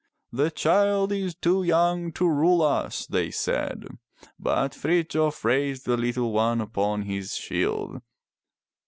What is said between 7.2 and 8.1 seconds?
shield.